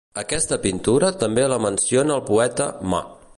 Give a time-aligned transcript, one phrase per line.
[0.19, 3.05] Aquesta pintura també la menciona el poeta Ma.